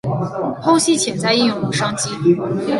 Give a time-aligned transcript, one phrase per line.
[0.63, 2.09] 剖析潜在应用与商机